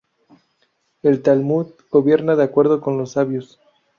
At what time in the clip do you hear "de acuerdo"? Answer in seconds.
2.35-2.81